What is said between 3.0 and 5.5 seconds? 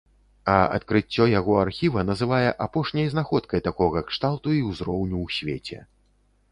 знаходкай такога кшталту і ўзроўню ў